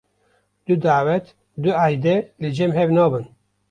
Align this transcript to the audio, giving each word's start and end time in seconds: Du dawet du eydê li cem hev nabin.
Du 0.67 0.75
dawet 0.83 1.23
du 1.63 1.69
eydê 1.87 2.15
li 2.41 2.49
cem 2.57 2.71
hev 2.77 2.89
nabin. 2.97 3.25